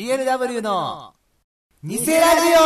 [0.00, 1.12] BLW の
[1.84, 2.62] 偽ラジオ。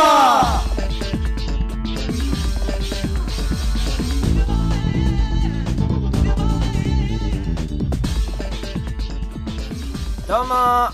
[10.25, 10.53] どうも。
[10.55, 10.91] ー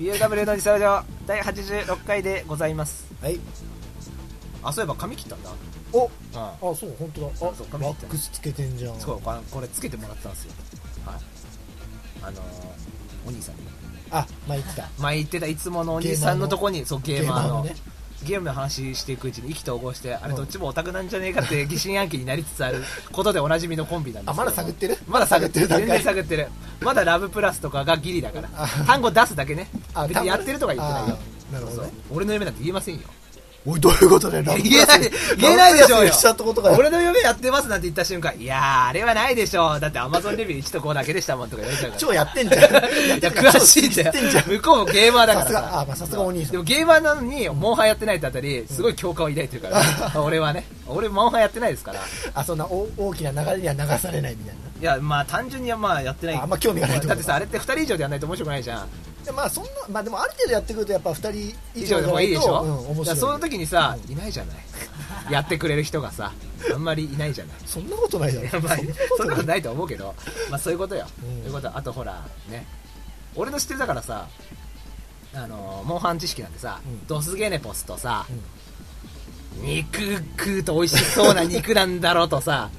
[0.00, 3.06] BLW の偽ラジオ第86回でございます。
[3.22, 3.38] はい。
[4.64, 5.50] あそういえば髪切ったんだ。
[5.92, 6.10] おうん。
[6.34, 7.26] あ、そう、本当だ。
[7.28, 8.06] あ、そうワ髪切った。
[8.08, 8.98] ックスつけてんじゃん。
[8.98, 10.52] そうこれこれつけてもらったんですよ。
[11.04, 11.20] はい。
[12.22, 14.88] あのー、お兄さんにあ、前言ってた。
[14.98, 17.74] 前言ってたいつものお兄さんのとこにそうゲーマーのね。
[18.24, 22.82] ゲームの話していくうちに意気投合してあれどっちもオタクなんじゃねえかって疑心暗鬼になりつつある
[23.12, 24.44] ことでおなじみのコンビなんですあ、けど。
[24.44, 24.98] まだ探ってる？
[25.06, 26.48] まだ探ってる全然探ってる。
[26.80, 28.66] まだラブプラスとかがギリだからあ。
[28.86, 29.68] 単語出すだけね。
[29.94, 31.18] あ別にやってるとか言ってないよ。
[31.50, 33.02] あなるほど俺の夢なんて言えませんよ
[33.66, 35.00] おい、どういうことだよ、ラ ブ言えない
[35.38, 36.12] 言えないでしょうよ。
[36.12, 36.62] しちゃったこと。
[36.62, 39.80] 俺の夢やってますなんて言った瞬間いやーあれはないでしょう。
[39.80, 42.00] だってアマゾンレビュー1と5だけでしたもんとか言われちゃうから。
[42.00, 42.62] 超やってんじゃん。
[42.64, 42.76] いや
[43.30, 44.12] 詳しいんだよ。
[44.46, 45.48] 向こうもゲーマーだからさ。
[45.48, 46.52] すが、あ、まあさすがお兄さん。
[46.52, 49.82] でもゲーマーなのにモンハンやってないってあたりすごい共感を抱いてるから、
[50.22, 50.64] 俺はね。
[50.86, 52.00] 俺モンハンやってないですから。
[52.34, 54.66] あ、そんなお大きな流れには流されないみたいな。
[54.78, 56.36] いやまあ単純にはまあやってない。
[56.36, 58.88] ああんま興味がないだってさあれって2人以上でやらないと面白くないじゃん
[59.26, 61.32] でまあそんな、まあでもある程度やってくるとやっぱ二人
[61.74, 63.16] 以以上でもいいでしょ、うん、面白い。
[63.16, 64.56] その時にさ、うんいないじゃない
[65.30, 66.32] やってくれる人がさ
[66.72, 68.60] あんまりいないじゃないそんなことないだろ。
[68.60, 68.76] まあ
[69.16, 69.46] そんなことい。
[69.46, 70.14] ないと思うけど、
[70.48, 71.06] まあそういうことよ。
[71.22, 71.76] うんそういうこと。
[71.76, 72.66] あとほら、ね。
[73.34, 74.28] 俺の知ってるだからさ、
[75.34, 78.32] あのー、モンハン知識なんでさ、うんドスゲネポスとさう、
[79.62, 80.00] ん肉
[80.38, 82.70] 食うと美味しそうな肉なんだろうとさ、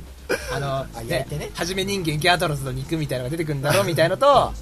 [0.53, 4.53] あの、あ焼いてねはじめ人間ギャトロズの肉みたいなのが出てくるんだろうみたいのと、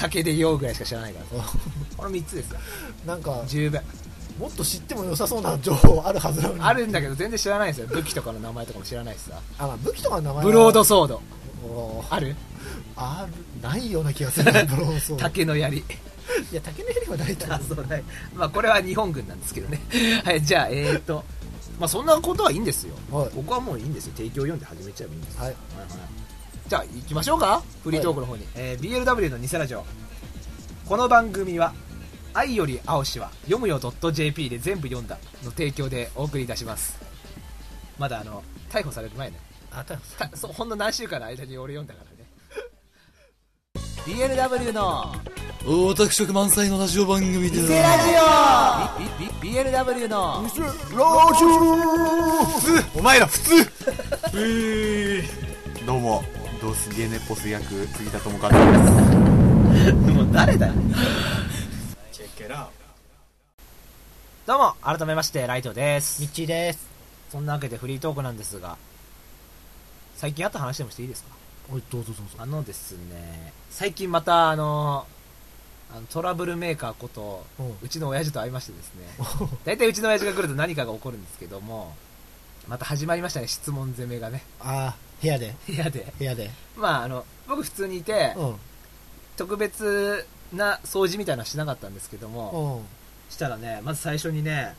[0.00, 1.52] 酒で酔うぐらいしか知らないからさ。
[1.96, 2.58] この3つですよ。
[3.06, 3.80] なんか、十分。
[4.38, 6.60] もっと知っても良さそうな情報あるはずなのに。
[6.62, 7.88] あるんだけど全然知らないんですよ。
[7.88, 9.38] 武器とかの名前とかも知らないしさ。
[9.58, 11.20] あ、まあ武器とかの名前はブロードソード。
[12.10, 12.34] ある？
[12.96, 13.62] ある？
[13.62, 15.78] ないような気がするな ブローソード竹の槍。
[15.78, 15.84] い
[16.54, 18.04] や竹の槍はないとあ思うそうね
[18.34, 19.80] まあこれは日本軍なんですけどね
[20.24, 21.24] はいじゃあえーと
[21.78, 25.98] まあそんなことはいいんですよ、はい僕はもういいんですよ提供読んで始めちゃえばいいんですよはいはいはい
[26.70, 27.64] じゃあ行きましょうか。
[27.82, 29.84] フリートークの方に、えー BLW の偽ラジオ。
[30.86, 31.74] この番組は
[32.32, 36.96] 愛より青しは読むよ .jp で全部読んだの提供でお送りいたします。
[37.98, 39.40] まだあの逮捕される前ね。
[39.72, 42.28] あたたそうほんの何週間の間に俺読んだからね。
[44.06, 45.12] BLW の
[45.66, 49.42] オタク色満載のラジオ番組で偽ラジオ。
[49.42, 50.62] BLW のラジ
[52.94, 52.98] オ。
[53.00, 53.68] お前ら普通。
[55.84, 56.22] どうも
[56.60, 59.92] ドスゲネポス役杉田智和です。
[60.12, 60.72] もう誰だよ。
[64.46, 66.20] どうも改めましてライトです。
[66.22, 66.80] ミッチーです。
[67.30, 68.76] そんなわけでフリートークなんですが
[70.16, 71.30] 最近あった話でもしていいですか？
[71.72, 72.32] おいどうぞどうぞ。
[72.38, 75.06] あのですね最近またあの
[75.94, 77.46] あのトラブルメーカーこと
[77.82, 79.06] うちの親父と会いましてですね。
[79.64, 81.94] 大体うちの親父が来ると何かが起こるんですけども
[82.68, 84.42] また始まりましたね質問攻めがね。
[84.60, 85.54] あ部屋で。
[85.66, 86.12] 部屋で。
[86.18, 86.50] 部屋で。
[86.76, 88.56] まああの僕普通にいてうん。
[89.36, 93.32] 特別な掃除みたいなのはしなかったんですけどもうん。
[93.32, 94.74] したらねまず最初にね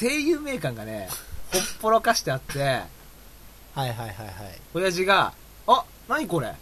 [0.00, 1.08] 声優名鑑がね
[1.52, 2.84] ほっぽろかしてあってはい
[3.74, 4.14] はいはいはい。
[4.74, 5.32] 親父が
[5.66, 6.52] 「あ何これ?」っ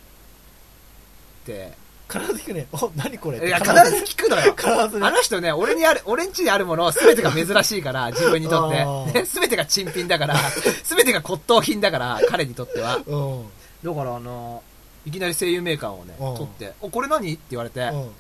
[1.45, 1.73] て
[2.13, 2.67] 必ず聞くね。
[2.73, 3.47] お何これ。
[3.47, 4.05] いや必ず。
[4.05, 4.55] 聞くのよ。
[4.55, 5.07] 必ずね。
[5.07, 8.81] あの人ね、俺にある、俺ん家にあるもの全てが珍しいから、自分にとって。
[8.81, 10.37] あ ーね、全てが珍品だから、
[10.85, 12.97] 全てが骨董品だから、彼にとっては。
[13.07, 13.47] うん。
[13.85, 14.63] だからあの、
[15.07, 16.35] いきなり声優メーカーをね、うん。
[16.35, 17.33] 取って、お、これ何？
[17.33, 18.11] って言われて、あうん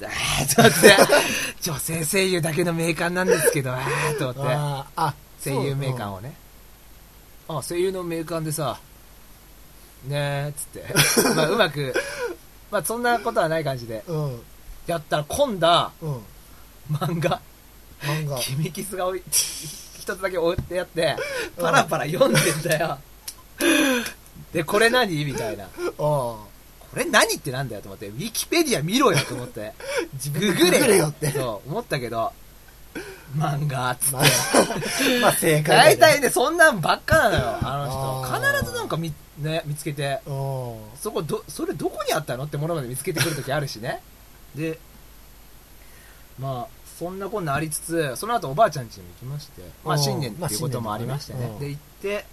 [0.00, 0.96] ーと待って、
[1.62, 5.06] 女性声優だけのメーカーなんですけど、あーと思って、あー。
[5.06, 6.34] あ声優メーカーをね。
[7.48, 8.78] あ、声優のメーカーでさ、
[10.08, 11.94] ねーっつって、まあ うまく、
[12.70, 14.24] まあそんなことはない感じで、うん。
[14.24, 14.42] うん
[14.86, 15.66] やったら今度、
[16.02, 16.16] うん。
[16.92, 17.40] 漫画、
[18.02, 18.38] 漫画。
[18.38, 19.22] 君キスが置い。
[19.30, 21.16] 一つだけ置いてあって
[21.58, 22.98] パラパラ読んでんだよ。
[24.52, 25.24] でこれ何？
[25.24, 25.64] みたいな。
[25.64, 25.68] あ
[25.98, 26.46] こ
[26.94, 28.08] れ何ってなんだよと思って。
[28.08, 29.72] ウィキペディア見ろよと思って。
[30.12, 31.30] 自ググれグれよって。
[31.30, 32.32] そう思ったけど
[33.36, 34.12] 漫画っつって。
[34.12, 34.24] まあ
[35.22, 38.60] まあ正解大体ねそんなんばっかなのよあの人。
[38.60, 40.20] 必ずなんか見,、ね、見つけて。
[40.26, 40.76] うん。
[40.96, 44.00] そこどそれどこにあったのってものまで見つけてくるときあるしね。
[44.54, 44.78] で
[46.38, 49.62] まあそんなこんなありつつその後おばあちゃん家にも行きまして。
[49.84, 50.02] まあうん。
[50.02, 52.24] 新年っていうこともありましてね,、で行って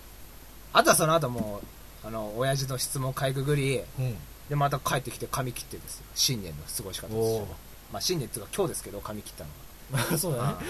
[0.73, 1.61] あとはその後も
[2.03, 4.17] うあの親父の質問かいくぐりうん。
[4.49, 6.05] でまた帰ってきて髪切ってですよ。
[6.13, 7.41] 新年の過ごし方です
[7.93, 9.49] まあ新年っていうか今日ですけど髪切ったの
[9.91, 10.43] まあ そうだね。
[10.43, 10.61] は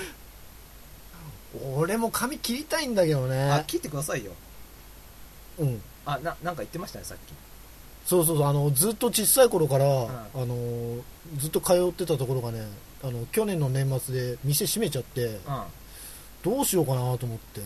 [1.75, 4.31] 俺も髪切りたいんだけどあね切ってくださいよ。
[5.59, 5.81] うん。
[6.05, 7.33] あななんか言ってましたねさっき。
[8.05, 9.89] そうそうそうあのずっと小さい頃から、ん。
[9.89, 10.97] あの
[11.37, 12.65] ずっと通ってたところがね
[13.03, 15.39] あの去年の年末で店閉めちゃってうん。
[16.43, 17.61] どうしようかなと思って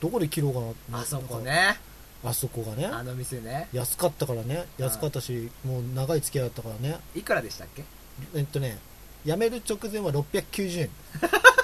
[0.00, 0.60] どこで切ろうか
[0.90, 1.76] なあそこね。
[2.24, 2.86] あそこがね。
[2.86, 3.68] あの店ね。
[3.72, 4.64] 安かったからね。
[4.78, 6.98] 安かったしもう長い付き合いだったからね。
[7.16, 7.82] いくらでしたっけ？
[8.34, 8.78] えっとね
[9.24, 10.90] 辞める直前は690円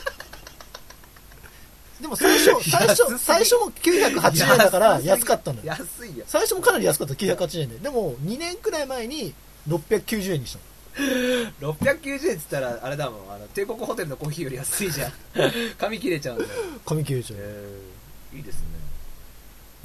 [2.00, 5.64] でも最初 最初最初も980円だから安かったのよ。
[5.66, 6.24] 安いよ。
[6.26, 7.78] 最初もかなり安かった980円で。
[7.78, 9.34] でも2年くらい前に
[9.68, 10.64] 690円にしたの。
[11.74, 13.32] 690円っつったらあれだもん。
[13.32, 15.12] あの帝国ホテルのコーヒーより安いじゃん。
[15.78, 16.50] 紙切れちゃうんだよ。
[16.86, 18.62] 紙切れちゃう、いいですね。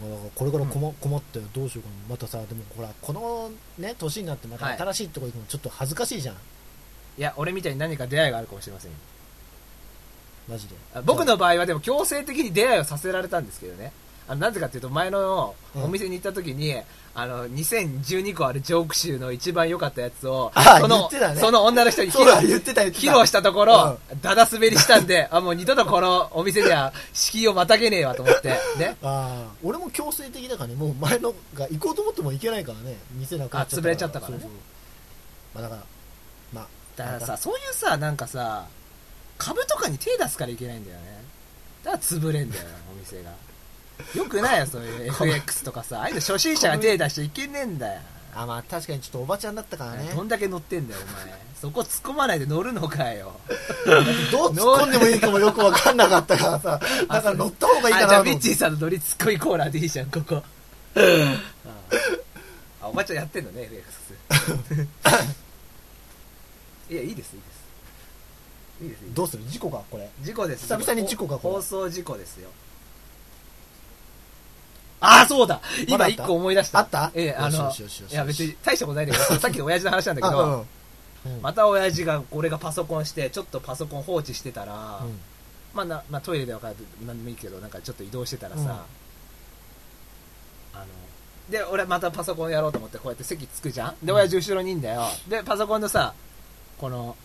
[0.02, 1.96] まあ、だからこれから困,、困ってどうしようかな。
[2.10, 4.78] またさでもほらこのね年になってまたはい。
[4.78, 6.36] 新しいとこ行くのちょっと恥ずかしいじゃん、
[7.18, 8.98] いや俺みたいに何か出会いがあるかもしれませんよ
[10.48, 10.76] マジで。
[10.94, 13.92] あ僕の場合はでも強制的に出会いをさせられたんですけどね。
[14.28, 16.76] あのなぜかっていうと前のお店に行った時に、
[17.16, 21.36] あの2012個あるジョーク集の一番良かったやつをあそのね。
[21.36, 28.98] その女の人に披露披露したところ、だだ滑りしたんで あもう二度とこのお店では敷居をまたげねえわと思ってね。
[29.04, 30.76] ああ俺も強制的だからね。
[30.76, 32.98] もう前のが行こうと思っても行けないからね。
[33.12, 34.50] 店なくなっちゃったあ潰れちゃったからね。
[35.54, 35.84] まあだから
[36.54, 38.66] まあだからさそういうさなんかさ
[39.38, 41.24] 株とかに手出すからいけないんだよね。
[41.84, 43.32] だから潰れんだよお店が。
[44.16, 46.00] よくないよそういう FX とかさ。
[46.00, 48.02] ああいうの初心者が手出していけねえんだよ。
[48.36, 50.12] あまあ確かにちょっとおばちゃんだったからね。
[50.16, 51.40] どんだけ乗ってんだよお前。
[51.62, 53.40] そこ突っ込まないで乗るのかよ。
[54.32, 56.80] どう突っ込んでもいいかもよく分かんなかったからさ。
[57.08, 58.30] だから乗った方がいいかあじゃあなと思って。
[58.32, 60.44] ミッチーさんの乗りツッコミコーナーでいいじゃんここ。
[62.82, 64.14] あおばちゃんやってんのね FX
[66.90, 67.63] いやいいですいいです
[69.14, 69.44] どうする？
[69.48, 70.10] 事故かこれ。
[70.22, 70.64] 事故です。
[70.64, 71.56] 久々に事故かこれ。
[71.56, 72.50] 放送事故ですよ。
[75.00, 75.62] ああそうだ。
[75.90, 76.16] まだあった？
[76.16, 76.80] 今一個思い出した。
[76.80, 77.12] あった？
[77.14, 78.02] ええあのよしよしよし。
[78.02, 80.66] よしいや別に大したことないんだけど さっきの親父の話なんだけあど
[81.26, 81.42] うん。
[81.42, 85.20] また親父が俺がパソコンしてちょっとパソコン放置してたら、うん。
[85.74, 86.76] まあなまあ、トイレで分かる
[87.06, 88.70] なんでもいいけどなんかちょっと移動してたらさ、うん。
[88.70, 88.76] あ
[90.80, 90.86] の
[91.50, 93.96] で俺またパソコンやろうと思ってこうやって席つくじゃん？
[94.06, 95.04] で親父後ろにいんだよ。
[95.28, 96.14] でパソコンのさ
[96.78, 97.16] この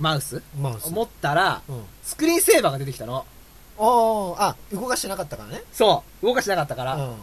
[0.00, 0.42] マウス？
[0.60, 0.90] マウス。
[0.90, 1.84] 持ったらうん。
[2.02, 3.24] スクリーンセーバーが出てきたの。
[3.78, 5.62] あああ動かしてなかったからね。
[5.72, 6.26] そう。
[6.26, 7.16] 動かしてなかったから、うん。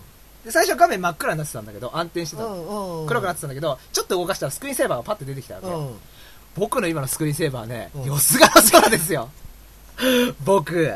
[0.46, 2.44] で最初画面真っ暗になってたんだけど暗転してた。
[2.44, 3.08] の、うんうん。
[3.08, 5.96] 黒くなってたんだけどちょっと動かしたらスクリーンセーバーがパッて出てきたわけ、うん。
[6.56, 8.04] 僕の今のスクリーンセーバーね、うん。
[8.06, 9.30] よすがの空ですよ。
[10.46, 10.94] 僕。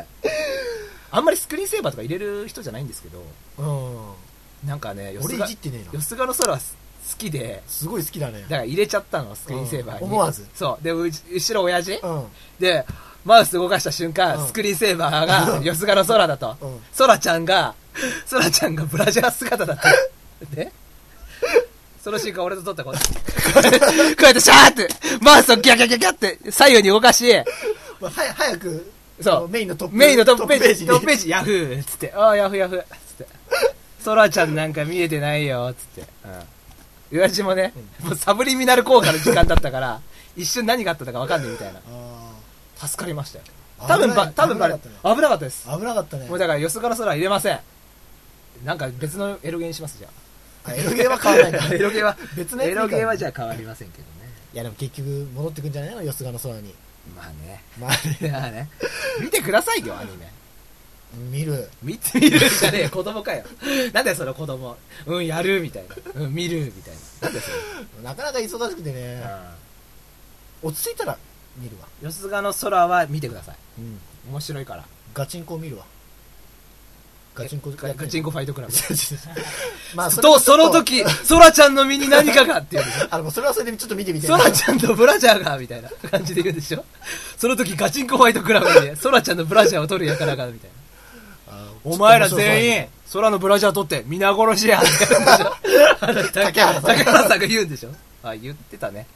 [1.10, 3.22] あんまりスクリーンセーバーとか入れる人じゃないんですけど。
[3.58, 4.68] うん。
[4.68, 5.92] なんかねよす俺いがじってねえな。
[5.92, 6.58] よすがの空は
[7.10, 7.62] 好きで。
[7.66, 8.42] すごい好きだね。
[8.42, 10.06] だから入れちゃったのスクリーンセーバーに、うん。
[10.12, 10.46] 思わず。
[10.54, 10.84] そう。
[10.84, 12.26] で後ろ親父、うん。
[12.58, 12.84] で
[13.24, 14.46] マウス動かした瞬間、うん。
[14.46, 16.80] スクリーンセーバーがよすがの空だと、うん。
[16.96, 17.74] 空ちゃんが
[18.30, 19.90] 空ちゃんがブラジャー姿だった。
[20.54, 20.72] で？
[22.02, 23.86] その瞬間俺と撮ったこうやってこうやってこ
[24.20, 24.88] うやってシャーって
[25.22, 27.24] マウスをギャギャギャギャって左右に動かし
[27.98, 28.92] まあはや早く
[29.22, 29.48] そう。
[29.48, 30.90] メインのトップメインのトップページ、に。
[30.90, 32.82] トップページ、ヤフーっつって、ああ、ヤフーヤフー。
[32.82, 33.28] っつって、
[34.00, 36.32] ソラちゃんなんか見えてないよっつって、うん。
[37.18, 37.72] 親父もね、
[38.02, 40.00] もうサブリミナル効果の時間だったから、
[40.36, 41.80] 一瞬何があったか分かんないみたいな。
[41.88, 43.44] あ助かりましたよ。
[43.78, 44.88] ー多分ば、多分ばれ、危
[45.22, 45.64] なかったです。
[45.64, 47.60] 危なかったねもうだから、よすから空入れません。
[48.64, 50.08] なんか別のエロゲーにします、じゃ
[50.64, 51.68] あエロゲーは変わらないんあ。
[51.68, 54.08] だ エロゲーは、別のエロゲーはじゃあ変わりませんけどね。
[54.52, 56.02] いやでも結局戻ってくんじゃないの？
[56.02, 56.74] よすがの空に
[57.16, 57.62] まあね。
[57.78, 58.68] まあね。
[59.20, 60.32] 見てくださいよ、アニメ。
[61.30, 63.44] 見る見てみるじゃねえよ、子供かよ。
[63.92, 64.76] なんだよ、その子供。
[65.06, 66.22] うん、やるみたいな。
[66.22, 67.28] うん、見るみたいな。
[67.28, 68.04] なんだよ、それ。
[68.04, 69.22] なかなか忙しくてね
[70.62, 71.18] 落ち着いたら
[71.56, 72.08] 見るわうん。
[72.08, 73.56] 吉塚の空は見てください。
[73.78, 73.98] うん
[74.30, 74.84] 面白いから。
[75.12, 75.84] ガチンコ見るわ
[77.34, 78.72] ガチンコガガチンコファイトクラブ。
[79.96, 82.84] まあれと、はちょっその時、空ちゃんの身に何かがって言う。
[83.10, 86.84] あのそれはそれでちょっと見てみて空ちゃんとブラジャーが、みたいな感じで言うんでしょ。
[87.36, 90.83] その時、ガチンコファイトクラブで、空ちゃんのブラジャーを取るやからが、みたいな。
[91.54, 94.82] あお前ら全員、空のブラジャー取って、皆殺しや、っ
[96.32, 97.90] て竹原さん竹原さんが言うんでしょ。
[98.22, 99.06] あ、言ってたね。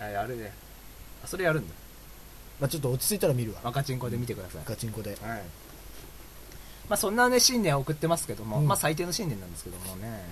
[0.00, 0.52] あ、やるね。
[1.24, 1.74] あそれやるんだ。
[2.60, 4.62] まあちょっと落ち着いたら見るわガチンコで見てください。
[4.64, 5.18] ガチンコではい。
[6.88, 10.22] まあそんなね、新年を送ってますけども、うんまあ最低の新年なんですけどもね。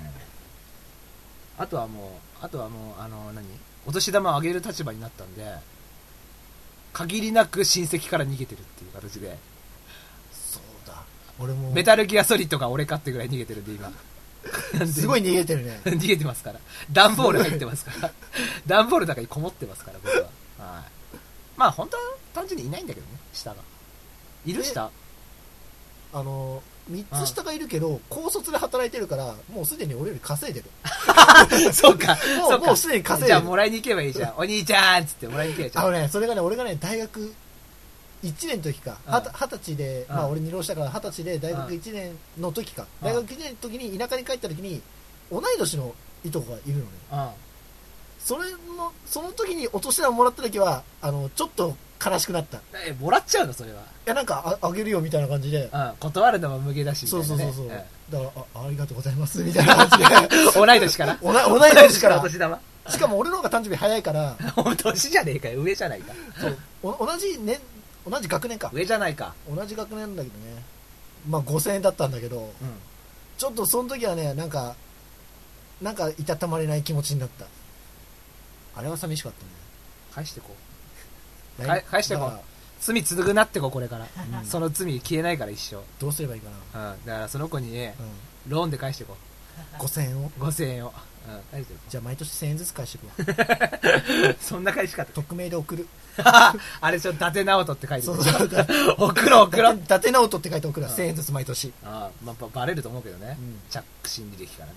[1.59, 3.47] あとはもう、あとはもう、あの、何？
[3.87, 5.45] お年玉をあげる立場になったんで、
[6.93, 9.37] 限りなく親戚から逃げてるっていう形で、
[11.39, 13.93] 俺もメタルギアソリッドが俺かってぐらい逃げてるんで、今。
[14.87, 16.61] すごい逃げてるね 逃げてますから。
[16.93, 18.13] 段ボール入ってますから。
[18.67, 20.23] 段ボールの中にこもってますから、僕は。
[20.59, 20.85] はい。
[21.57, 22.03] まあ本当は
[22.35, 23.57] 単純にいないんだけどね、下が。
[24.45, 24.91] いる下？
[26.13, 26.63] あの
[26.93, 30.71] 3つ下がいるけど高卒で働いてるからもうすでに俺より稼いでる
[31.73, 32.17] そうか。
[32.17, 32.59] そうか。
[32.59, 34.35] もうもうすでに稼いでるじゃあもらいに行けばいいじゃん。
[34.37, 35.85] お兄ちゃんっつってもらいに行けばいいじゃん。
[35.85, 37.35] あのねそれがね俺がね大学
[38.29, 38.97] 1年の時か。
[39.07, 40.17] 二十歳で、うん。
[40.17, 41.75] まあ俺二浪したから二十歳で大学うん。
[41.77, 43.09] 1年の時か、うん。
[43.09, 44.81] 大学1年の時に田舎に帰った時に
[45.31, 46.87] 同い年のいとこがいるのね。
[47.13, 47.29] うん。
[48.19, 52.59] それのその時にお年玉もらった時はあのちょっと悲しくなった。
[52.59, 53.53] いえ、もらっちゃうの？
[53.53, 53.83] それは。
[54.05, 55.71] やなんかああげるよみたいな感じで。
[55.73, 55.93] うん。
[56.01, 57.07] 断るのも無限だし。
[57.07, 58.31] そうそうそうそう、みたいだから
[58.63, 60.05] あありがとうございますみたいな感じで。
[60.55, 61.19] 同い年から？
[61.23, 62.19] 同い年から。
[62.19, 62.61] お年玉。
[62.89, 64.37] しかも俺の方が誕生日早いから。
[64.57, 65.61] お年じゃねえかよ。
[65.63, 66.13] 上じゃないか。
[66.41, 66.59] そう。
[66.83, 67.59] お同じ年
[68.09, 69.35] 同じ学年か上じゃないか。
[69.49, 70.63] 同じ学年なんだけどね
[71.29, 72.51] まあ5000円だったんだけどうん。
[73.39, 74.77] ちょっとその時はねなんか
[75.81, 77.47] なんかいたたまれない気持ちになった
[78.77, 79.51] あれは寂しかったね
[80.13, 80.55] 返してこ
[81.59, 81.63] う。
[81.63, 82.41] 来か返してこう
[82.81, 84.07] 罪償ってこう、これから。
[84.31, 85.83] らうんその罪消えないから一生。
[85.99, 87.07] どうすればいいかうん。
[87.07, 88.05] だからその子にね、な、
[88.49, 89.17] ローンで返してこ
[89.81, 90.41] うん、5000円をう。
[90.41, 90.93] 5000円を。
[91.29, 91.41] うん。
[91.51, 94.37] 返してこじゃあ毎年1000円ずつ返していくわう。
[94.45, 95.13] そんな返し方。
[95.13, 98.25] 匿名で送る あれちょ、伊達直人って書いてるそう。
[98.25, 98.49] そう
[98.99, 99.79] 送ろう送ろう伊。
[99.81, 103.37] 達直人って書いて送るわうん1000円ずつ毎年ああ、まあ、ばバレると思うけどね。
[103.39, 104.75] うん着信履歴からね。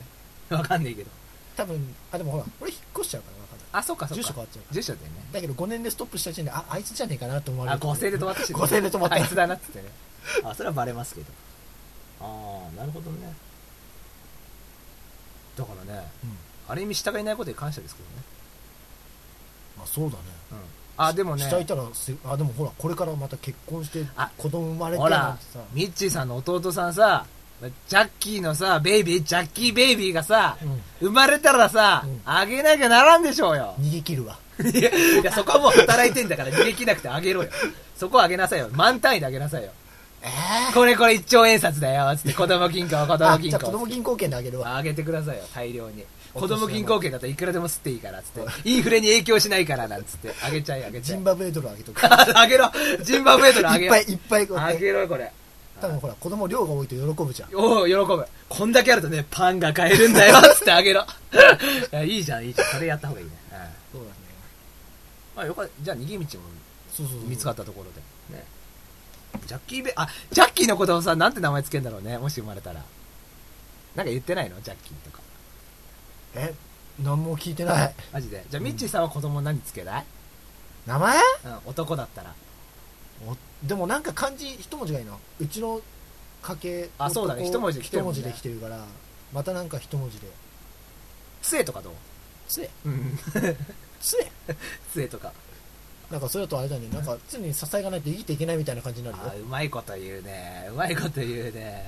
[0.50, 1.10] わかんないけど。
[1.56, 4.24] 多分あでもほら俺引っ越しちゃうから分かんないあ、そうかそうか。
[4.24, 5.12] 住所変わっちゃう住所でね。
[5.32, 8.62] だけど5年でストップした時点でああいつじゃねえかなと思われあ、る5000で止まってしまう。
[8.64, 9.86] 5000で止まったあいつだなってね。
[10.44, 11.28] あ、それはバレますけど。
[12.22, 12.26] あ
[12.74, 13.34] あ、なるほどね。
[15.58, 16.38] だからね、うん
[16.70, 18.16] ある意味下がいないことに感謝ですけどね。
[19.78, 20.58] まあそうだねうん。
[20.98, 25.38] あ、でもね、下いたらすあでもほらこれからまた結婚してあ子供生まれてほら
[25.74, 27.26] ミッチーさんの弟さんさ、
[27.88, 33.76] ジャッキーのさ、ベイビー、ジャッキーベイビーがさ、うん生まれたらさ、うんあげなきゃならんでしょうよ。
[33.80, 37.50] 逃げ切るわ いや、そこはもう働いてんだから逃げ切らなくてあげろよ。
[37.96, 38.68] そこはあげなさいよ。
[38.74, 39.72] 満単位であげなさいよ。
[40.28, 42.16] ええこれこれ1兆円札だよ。
[42.16, 43.60] つって 子供銀行、子供銀行。
[43.60, 46.04] 子供銀行券であげるわあげてくださいよ、大量に。
[46.34, 48.42] お子供銀行券だったらいくらでも吸っていいから、つって。
[48.70, 50.34] インフレに影響しないから、なんつって。
[50.44, 51.02] あげちゃい、あげちゃい。
[51.04, 55.32] ジンバブエドルあげとく あげろジンバブエドルあげろいっぱいいっぱいこうやってあげろ、これ。
[55.80, 58.26] 多分ほら子供量が多いと喜ぶじゃんおお、喜ぶ。
[58.50, 61.06] こんだけあるとね、パンが買えるんだよ、 つってあげろ。
[61.92, 62.68] いやいいじゃん、いいじゃん。
[62.70, 63.32] それやった方がいいね。
[63.52, 63.58] うん
[64.00, 64.16] そうだね
[65.36, 65.72] まあ、よかった。
[65.82, 66.46] じゃあ、逃げ道も
[67.28, 68.38] 見つかったところで。
[68.38, 68.44] ね。
[69.46, 72.82] ジャッキーベ、あ、ジャッキーのことをさ、なんて名前つけんだろうね、もし生まれたら。
[73.96, 74.62] なんか言ってないの？
[74.62, 75.20] ジャッキーとか。
[76.36, 76.54] え
[77.02, 78.46] 何も聞いてないマジで？
[78.50, 80.06] じゃあ、ミッチーさんは子供何つけない？
[80.86, 81.18] 名前？
[81.18, 82.34] うん、男だったら。
[83.28, 85.82] おでもなんか漢字一文字がいいなうちの
[86.44, 88.86] 家系あそうだね男一文字で来てるもんね一文字で来てるから
[89.34, 90.28] またなんか一文字で
[91.42, 91.94] 杖とかどう？
[92.48, 93.18] つえうん。
[94.00, 94.28] つえ
[94.94, 95.34] 杖とか。
[96.12, 100.68] なんかそれだとあれだねなんか常に支えがないと生きていけないみたいな感じになるあようまいこと言うね。
[100.72, 101.86] うまいこと言うね。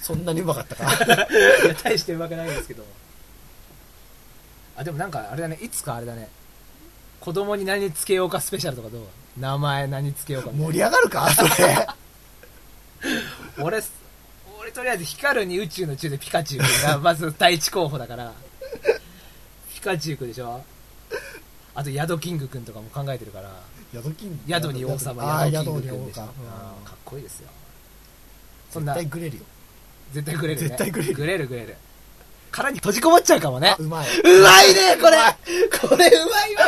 [0.00, 0.84] そんなにうまかったか
[1.64, 2.84] いや、大してうまくないですけど。
[4.76, 6.28] あ、でもなんかあれだね、いつかあれだね。
[7.20, 9.02] 子供に何つけようかスペシャルとかどう？
[9.38, 11.30] 名前何つけようかみたいな盛り上がるか？
[11.34, 11.86] それ
[13.62, 13.82] 俺、
[14.58, 18.32] 俺とりあえず光るに宇宙の宙でピカチュウ君がまず第一候補だから。
[19.74, 20.64] ピカチュウ君でしょ？
[21.80, 23.50] あと、ヤドキング君とかも考えてるから。
[23.94, 26.20] 宿金宿に王様、宿キング君でしょ。
[26.20, 27.48] かうんかっこいいですよ。
[28.70, 29.42] そんな、絶対グレるよ
[30.12, 30.68] 絶対グレるね。
[30.68, 31.76] 絶対グレるグレるグレる。
[32.50, 33.74] 殻に閉じこもっちゃうかもね。
[33.78, 35.16] うまいうまいね、これ
[35.88, 36.66] これうまいわ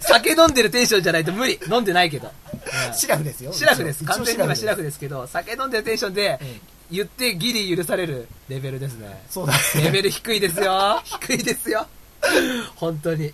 [0.00, 1.58] 酒飲んでるテンションじゃないと無理。
[1.68, 2.28] 飲んでないけど。
[2.28, 4.04] うんシラフですよシラフです。
[4.04, 6.60] 完全に今シラフでですけど、酒飲んでるテンションでうん
[6.92, 9.24] 言ってギリ許されるレベルですね。
[9.28, 11.02] そうだレねベル低いですよ。
[11.04, 11.88] 低いですよ。
[12.76, 13.32] 本当に。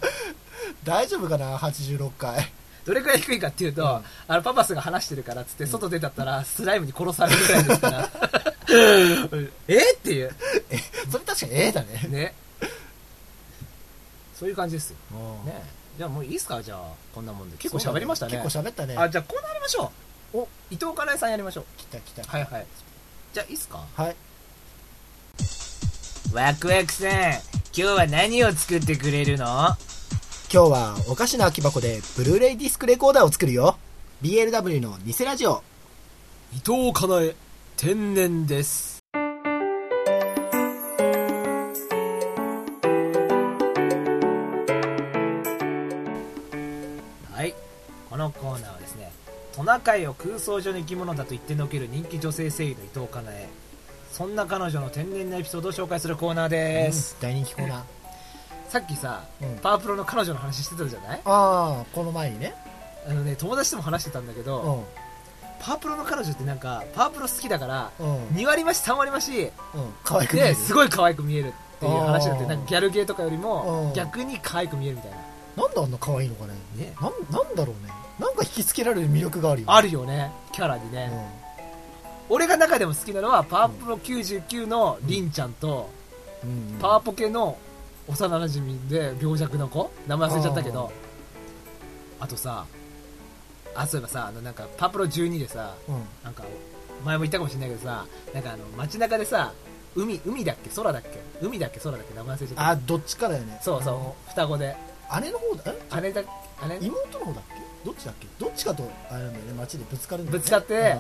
[0.84, 2.50] 大丈夫かな？86回
[2.84, 8.08] どれくらい低いかっていうと、あの、パパスが話してるからっつって、外出たったら、スライムに殺されるぐらいですから。
[9.68, 9.92] え？
[9.94, 10.34] っていう。
[10.70, 10.78] え
[11.10, 12.34] それ確かにええだねね。
[14.34, 14.96] そういう感じですよ。
[15.44, 15.62] ねね
[15.98, 16.62] じゃあもういいっすか？
[16.62, 16.78] じゃあ、
[17.14, 17.56] こんなもんで。
[17.58, 18.32] 結構喋りましたね。
[18.40, 19.92] 結構喋ったねあ、じゃあコーナーやりましょ
[20.34, 20.38] う。
[20.38, 21.64] お、伊藤かなえさんやりましょう。
[21.76, 22.66] 来た来たはいはい。
[23.34, 23.84] じゃあいいっすか？
[23.96, 24.16] はい
[26.32, 27.40] ワクワクさん、今
[27.72, 29.76] 日は何を作ってくれるの？
[30.50, 33.76] 今日はお菓子の空き箱でブルーレイディスクレコーダーを作るよ
[34.22, 35.62] BLW の偽ラジオ
[36.54, 37.36] 伊藤かなえ、
[37.76, 39.00] 天然です。
[39.12, 39.18] は
[47.44, 47.54] い。
[48.08, 49.12] このコーナーはですね、
[49.52, 53.50] トナカイを空想上の生き物だと言ってのける人気女性声優の伊藤かなえ。
[54.10, 57.18] そんな彼女の天然なエピソードを紹介するコーナーです。
[57.20, 57.97] 大人気コーナー
[58.68, 59.56] さっきさ、うん。
[59.58, 61.20] パワープロの彼女の話してたじゃない？
[61.24, 62.54] ああこの前にね。
[63.08, 64.84] あのね、友達とも話してたんだけど、うん。
[65.60, 68.26] パワープロの彼女ってなんか、パワープロ好きだから、うん。
[68.28, 69.50] 2割増し3割増し、うん。
[70.04, 70.48] 可愛く見える。
[70.50, 71.48] で、すごい可愛く見える。
[71.48, 73.42] っていう話だってなんかギャルゲーとかよりうん。
[73.42, 75.16] も逆に可愛く見えるみたいな。
[75.64, 76.54] なんであんな可愛いのかね？
[76.76, 76.94] ね？
[77.00, 77.12] なん
[77.46, 77.92] なんだろうね？
[78.18, 79.72] なんか引きつけられる魅力があるよね。
[79.72, 81.10] あるよねキャラにね、
[82.28, 85.88] 俺が中でも好きなのはパワープロ99のリンちゃんと、
[86.80, 87.56] パワポケの
[88.08, 89.90] 幼馴染で病弱の子？
[90.06, 90.90] 名前忘れちゃったけど。
[92.20, 92.66] あとさ
[93.74, 96.02] あそういえばさあのなんかパワプロ12でさうん。
[96.24, 96.42] なんか
[97.04, 99.52] 前も言ったかもしれないけどさなんかあの街中でさ
[99.94, 100.70] 海海だっけ？
[100.70, 101.20] 空だっけ？
[101.40, 101.78] 海だっけ？
[101.80, 102.14] 空だっけ？
[102.14, 102.68] 名前忘れちゃった。
[102.70, 104.76] あどっちかだよねそうそう双子で。
[105.22, 105.72] 姉の方だ？
[105.98, 106.00] え？
[106.00, 106.22] 姉だ
[106.80, 106.86] 姉？
[106.86, 107.54] 妹の方だっけ？
[107.84, 108.26] どっちだっけ？
[108.38, 110.40] どっちかとあれなんだよね街でぶつかるんだよね。
[110.40, 110.96] ぶつかって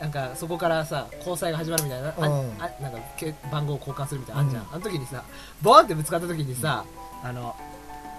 [0.00, 2.52] なんかそこからさ交際が始まるみたいな、あうん。
[2.58, 4.68] あなんかけ番号を交換するみたいなのあんじゃん、うん。
[4.72, 5.24] あの時にさ
[5.62, 6.84] ボーンってぶつかった時にさ、
[7.22, 7.56] あの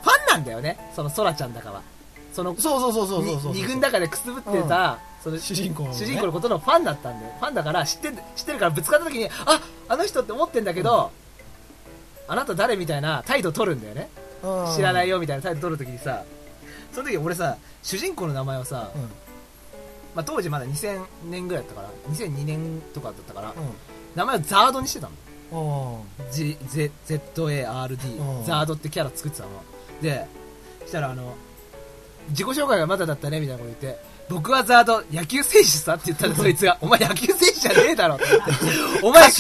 [0.02, 1.82] ファンなんだよねそのソラちゃんだかは。
[2.34, 3.54] そのうんそうそうそうそうそうそう。
[3.54, 5.96] に二軍だからくすぶってた、その主人公のね。
[5.96, 11.12] 主人公のことのファンだったんでファンだから知ってん知ってるからぶつかった時にああの人って思ってんだけど、
[12.28, 14.10] あなた誰みたいな態度取るんだよね、
[14.44, 14.76] うん。
[14.76, 16.24] 知らないよみたいな態度取る時にさ
[16.92, 19.10] その時俺さ主人公の名前をさ、うん
[20.16, 23.54] まあ、当時まだ2000年ぐらいだったから2002年とかだったから、う
[24.16, 25.14] 名前をザードにしてたの。
[26.32, 26.58] Z
[27.06, 28.46] ZARD、うん。
[28.46, 29.50] ザードってキャラ作ってたの。
[30.02, 30.28] で
[30.86, 31.36] したらあの
[32.30, 38.18] 自己紹介がまだだったねみたいなこと言って僕はザード野球選手さって言ったらそいつがお前野球選手じゃねえだろ。
[38.18, 38.54] と思って
[39.04, 39.38] お前歌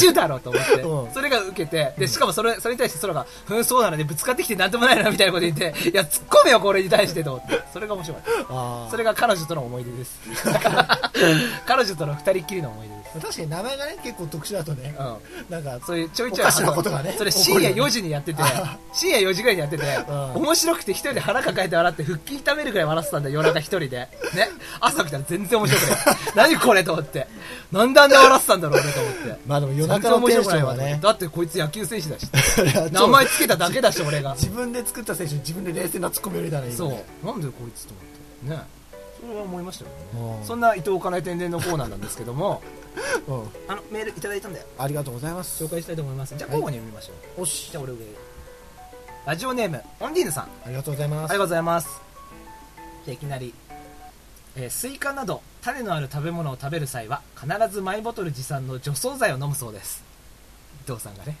[0.00, 0.12] 手。
[0.12, 1.12] だろと思って、うん。
[1.12, 7.62] それが受けてでしかもそれそれに対してソラがふんそうなのでぶつかってきてなんともないなみたいなこと言って いや突っ込めよこれに対してと思って。
[7.72, 8.30] それが面白かった。
[8.30, 8.90] あー。
[8.90, 10.20] それが彼女との思い出です。
[11.66, 14.94] 彼女との二人っきりの思い出確かに名前がね結構特殊だとね。
[14.98, 15.50] うん。
[15.50, 20.42] なんかそういうちょいちょいおかしなことがねそれ深夜4時にやっててあ深夜4時ぐらいにやってて、うん。
[20.42, 23.88] 面白くて一人で腹抱えて笑って腹筋痛めるぐらい笑ってたんだよ夜中一人で。
[23.88, 24.08] ね。
[24.80, 25.98] 朝起きたら全然面白くない。
[26.34, 27.26] 何これと思って。
[27.72, 29.40] なんであんな笑ってたんだろうねと思って。
[29.46, 31.00] まあでも夜中のテンシ面白くないわョンはね。
[31.02, 32.26] だってこいつ野球選手だし。
[32.92, 34.34] 名前つけただけだし俺が。
[34.34, 37.26] 自分で作った選手に自分で冷静なツッコミを入れたらいいそう。
[37.26, 37.94] なんでこいつと
[38.44, 38.62] 思って。
[38.62, 38.76] ね。
[39.20, 40.36] それは思いましたよね。
[40.40, 40.46] うん。
[40.46, 42.62] そんな伊藤かなえ天然のコーナーなんですけども。
[42.80, 42.85] うん
[43.68, 44.66] あのメールいただいたんだよ。
[44.78, 45.62] ありがとうございます。
[45.62, 47.70] 紹介したいと思いますじゃあ交互に読みましょう、おし。
[47.70, 47.98] じゃあ俺上。
[49.26, 50.44] ラジオネームオンディーヌさん。
[50.64, 51.18] ありがとうございます。
[51.18, 52.00] ありがとうございます。
[53.04, 53.54] じゃあいきなり、
[54.56, 60.02] えースイカなど種のある食べ物を食べる際は必ずマイボトル持参の除草剤を飲むそうです。
[60.86, 61.36] 伊藤さんがね、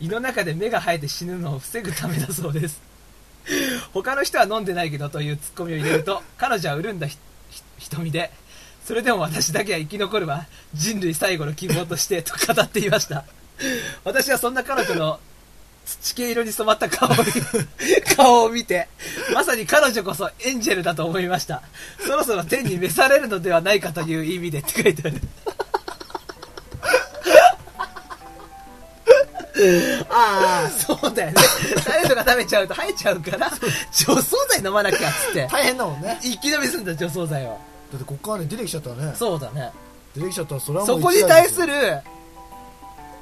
[0.00, 2.80] 胃の中で芽が生えて死ぬのを防ぐためだそうです。
[3.92, 7.16] 他の人は飲んでないけどというツッコミを入れると彼女は潤んだひ
[7.50, 8.30] ひ瞳で
[8.86, 10.46] それでも私だけは生き残るわ。
[10.72, 13.24] 人類最後の希望としてと語っていました。
[14.04, 15.18] 私はそんな彼女の
[15.84, 18.86] 土系色に染まった顔を見顔を見て
[19.34, 21.62] まさに彼女こそエンジェルだと思いました。
[21.98, 25.20] そろそろ天に召されるのではないかという意味でって書いてある。
[30.10, 31.36] ああそうだよね。
[31.84, 33.50] 誰とか食べちゃうと生えちゃうから
[33.90, 35.48] 除草剤飲まなきゃっつって。
[35.50, 36.20] 大変だもんね。
[36.22, 37.58] 一気飲みすんだ除草剤を
[37.92, 39.14] だってこっからね出てきちゃったらね。
[39.14, 39.70] そうだね。
[40.14, 41.72] 出てきちゃったらそれはもそうこに対する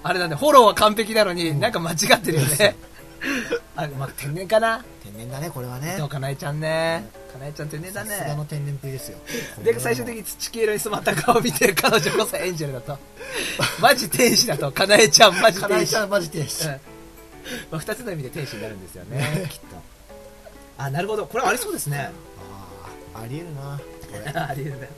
[0.03, 2.77] あれだねフォローは完璧なのに、なんか間違ってるよね。
[3.77, 4.85] あまあ天然かな？
[5.03, 5.96] 天然だねこれはね。
[5.96, 7.09] でもかなえちゃんね。
[7.33, 9.18] かなえちゃん天然ださすがのね天然っぷりですよ。
[9.62, 12.98] で最終的に土系色に染まった顔を見て彼女こそエンジェルだと。
[13.81, 14.70] マジ天使だと。
[14.72, 15.61] かなえちゃんマジ天使。
[15.61, 16.66] かなえちゃんマジ天使。
[16.66, 16.70] うん。
[16.70, 16.79] ま
[17.79, 19.46] あ、2つの意味で天使になるんですよね。
[19.50, 19.77] きっと。
[20.77, 21.27] あなるほど。
[21.27, 22.11] これありそうですね。
[23.14, 23.81] あーありえるな
[24.48, 24.88] ありがとう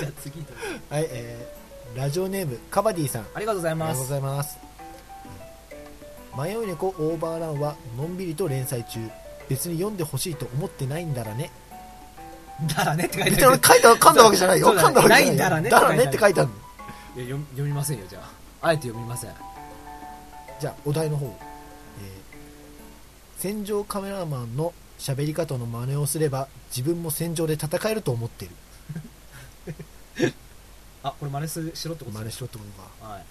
[0.00, 0.44] じゃあ次
[0.90, 3.26] はいえー、ラジオネームカバディさん。
[3.34, 4.58] ありがとうございありがとうごますざいます。
[6.36, 9.00] 迷い猫オーバーランはのんびりと連載中。
[9.48, 11.50] 別に読んでほしいと思ってないんだらね。
[12.76, 14.66] だらねって書いて別に俺書いた噛んだわけじゃないよ。
[14.66, 14.88] そうだね。
[14.88, 15.26] 噛んだわけじゃない。
[15.26, 16.50] よないんだらねだらねって書いてある
[17.16, 18.66] いや読み読みませんよじゃあ。
[18.68, 19.30] あえて読みません。
[20.60, 21.38] じゃあお題の方、えー
[23.38, 28.50] 戦場カメラマンの喋り方の真似をすれば自分も戦場で戦えると思ってる。
[31.02, 33.08] あこれ真似するしろってこと真似しろってことか。
[33.12, 33.24] はい。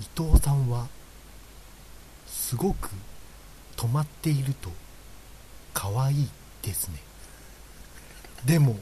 [0.00, 0.86] 伊藤さんは
[2.26, 2.90] すごく
[3.76, 4.70] 止まっていると
[5.72, 6.28] 可愛い
[6.62, 6.98] ですね。
[8.44, 8.78] でも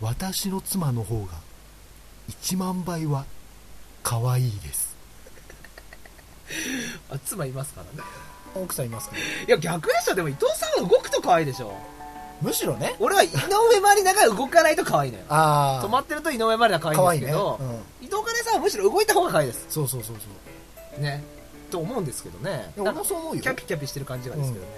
[0.00, 1.34] 私の妻の方が
[2.30, 3.26] 1万倍は
[4.02, 4.94] 可愛いです。
[7.10, 8.08] あ妻いますからね
[8.54, 10.14] 奥さんいますかいや逆でしょ。
[10.14, 11.72] でも伊藤さんは動くと可愛いでしょ。
[12.42, 12.96] むしろね。
[12.98, 15.24] 俺は井上まりなが動かないと可愛いのよ。
[15.28, 17.78] ああ止まってると井上まりな可愛いんですけど、可愛いね。
[18.02, 19.66] 伊藤かねさんはむしろ動いた方が可愛いです。
[19.68, 21.02] そうそうそうそう。
[21.02, 21.22] ね。
[21.70, 22.72] と思うんですけどね。
[22.76, 23.42] いや俺もそう思うよ。
[23.42, 24.70] キャピキャピしてる感じがですけどね、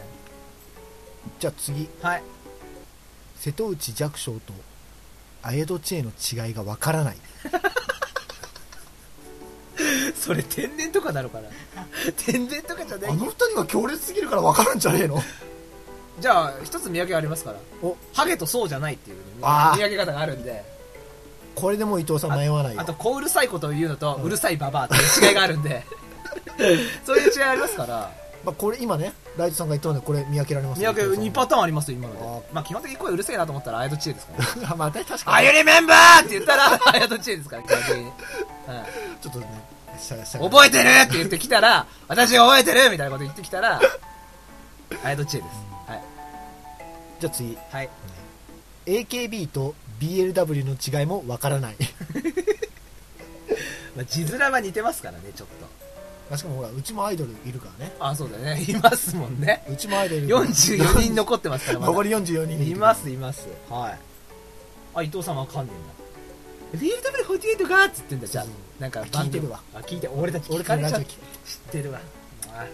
[1.41, 1.89] じゃあ次。
[2.01, 2.23] はい。
[3.37, 4.41] 瀬戸内寂聴と
[5.43, 6.11] アエドチェの
[6.47, 7.17] 違いがわからない
[10.27, 11.49] それ天然とかなのかな？
[12.17, 13.11] 天然とかじゃない。
[13.11, 15.23] あの二人は強烈すぎるから分からんじゃねえの？
[16.19, 17.59] じゃあ一つ見分けありますから。
[17.83, 17.97] お。
[18.13, 19.77] ハゲとそうじゃないっていうあー。
[19.77, 20.65] 見分け方があるんで。
[21.55, 22.81] これでもう伊藤さん迷わないよ。
[22.81, 25.85] あと小うるさいことを言うのとうるさいババアっていう違いがあるんで。
[27.07, 28.11] そういう違いありますから。
[28.45, 34.45] まあ、これ今ねライトさんが言ったのでこれ見分けられます見分け2パタターンありますよ今のあでまあ基本的に声うるせえなと思ったらあやと知恵ですから。
[34.45, 35.47] ー ンまあ確かあに。
[35.49, 38.13] ゆりメンバーって言ったらあやと知恵ですから基本的に、はい。
[39.21, 39.47] ちょっとね
[39.99, 40.89] 覚えてる？
[40.89, 42.91] って言ってきたら私覚えてる？
[42.91, 43.81] みたいなこと言ってきたら
[45.05, 45.91] あやと知恵です。
[45.91, 46.03] はい。
[47.21, 47.57] じゃあ次。
[47.71, 47.89] はい。
[48.87, 51.77] AKB と BLW の違いも分からない。
[53.97, 55.67] まあ、字面は似てますからねちょっと。
[56.29, 57.93] まあしかもほらうちもアイドルいるからね。
[57.99, 58.63] あそうだね。
[58.69, 59.65] いますもんね。
[59.71, 60.47] うちもアイドルいるから。
[60.49, 61.93] 44人残ってますからまだ。
[61.93, 63.49] 残り44人いますいます。
[63.71, 63.99] はい。
[64.95, 65.95] あ伊藤さんわかんねえんだ
[66.77, 68.47] BLW48 がっつってんだじゃあ
[68.81, 69.61] なんか聞いてるわ。
[69.75, 71.15] あ聞いて俺たち俺たち知っ
[71.73, 72.01] てるわ。
[72.53, 72.67] あ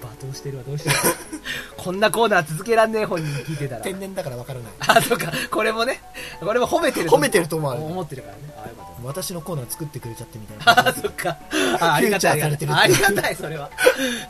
[0.00, 3.80] 罵倒してるわどうしよう こんなコーナー続けらんねえ本人聞いてたら。
[3.82, 4.72] 天然だから分からない。
[4.78, 5.32] あそうか。
[5.50, 6.00] これもね。
[6.40, 8.42] これも褒めてると褒めてると思う思ってるからね。
[8.56, 10.88] あよかった私のコーナー作ってくれちゃってみたいな。
[10.88, 11.36] あそっか。
[11.80, 12.46] あありがたいあ
[12.86, 13.70] りがたいそれは。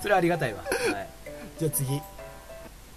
[0.00, 0.62] それはありがたいわ。
[0.62, 1.08] はい。
[1.58, 2.00] じゃあ次。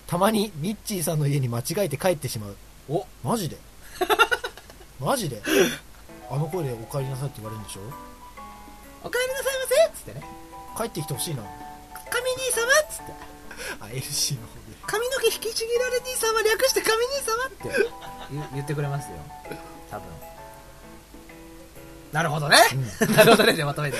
[0.07, 2.55] たまにミッチーさんの家に間違えて帰ってしまう。
[2.89, 3.05] お。
[3.23, 3.57] マジで？
[5.03, 5.41] マジで？
[6.31, 7.81] あの声でお帰りなさいって言われるんでしょ
[9.03, 10.25] お帰りなさいませっつってね。
[10.77, 13.13] 帰ってきてほしいな神兄様っつって。
[13.79, 17.69] あ LC の方で髪の毛引きちぎられ兄様略して神兄様って
[18.31, 19.17] 言言ってくれますよ。
[19.91, 20.07] 多分。
[22.11, 22.57] なるほどね、
[23.15, 23.53] なるほどね。
[23.53, 23.97] でまとめて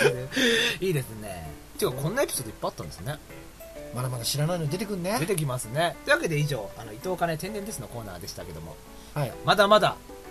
[0.79, 1.49] いいですね。
[1.77, 3.17] ていうかこんなエピソードいっぱいあったんですね。
[3.95, 5.17] まだまだ知らないの出てくんね。
[5.19, 5.95] 出てきますね。
[6.05, 8.75] というわけで以上あの伊藤かね天然ですのコーナーでしたけども。
[9.13, 10.22] はい、まだまだ伊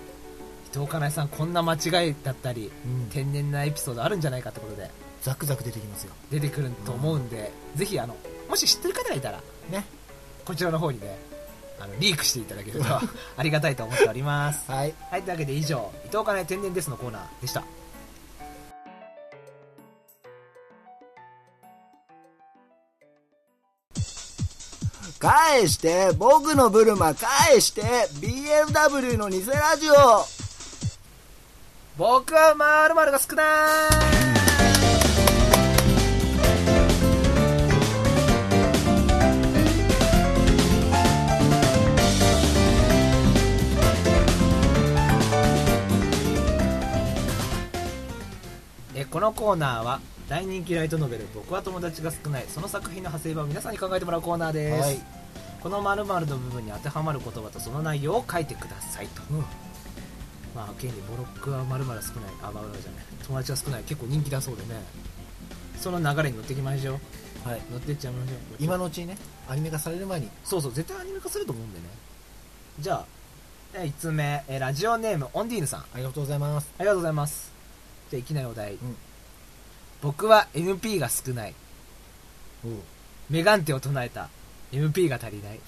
[0.73, 4.91] 藤かなえさんこんな間違いだったりうん、天然なエピソードあるんじゃないかってことで
[5.23, 6.13] ザクザク出てきますよ。
[6.31, 8.17] 出てくると思うんで、ぜひあの
[8.49, 9.85] もし知ってる方がいたらね。
[10.45, 11.17] こちらの方にね
[11.79, 12.87] あのリークしていただけると
[13.39, 14.71] ありがたいと思っております。
[14.71, 14.95] はい。
[15.11, 17.63] はいというわけで以上伊藤かなえ天然ですのコーナーでした。
[25.21, 27.83] 返して僕のブルマ返して
[28.21, 29.95] BMW の偽ラジオ
[31.99, 33.47] 僕はまるが少ない。
[48.95, 50.01] えこのコーナーは
[50.31, 55.01] 大人気ライトノベル「僕は友達が少ない」その作品の派生版を皆さんに考えてもらうコーナーです、はい。
[55.63, 59.45] このの部分に当てはまる言葉とその内容を書いてくださいと、うん
[60.55, 62.31] まあ現にボロックは〇〇少ない。
[62.43, 63.05] あまるじゃない。
[63.27, 63.83] 友達が少ない。
[63.83, 64.83] 結構人気だそうでね。
[65.79, 66.99] その流れに乗っていきましょ
[67.45, 67.49] う。
[67.49, 67.63] はい。
[67.71, 68.37] 乗ってっちゃいましょう。
[68.61, 69.17] 今のうちにね
[69.49, 70.29] アニメ化される前に。
[70.45, 70.73] そうそう。
[70.73, 71.87] 絶対アニメ化すると思うんでね。
[72.81, 73.07] じゃあ
[73.79, 74.45] 1つ目。
[74.49, 75.81] えーラジオネームオンディーヌさん。
[75.81, 76.73] あありがとうございます。
[76.79, 77.53] りがとうございます。
[78.11, 78.79] じゃあいきなりお題、ん。
[80.03, 81.55] 僕は MP が少ない。
[83.31, 84.29] メガンテを唱えた。
[84.73, 85.61] MP が足りない。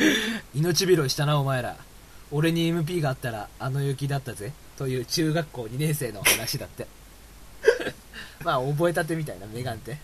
[0.54, 1.76] 命拾いしたなお前ら
[2.32, 4.52] 俺に MP があったらあの雪だったぜ。
[4.76, 6.86] という中学校2年生の話だって。
[8.44, 9.98] まあ覚えたてみたいなメガンテ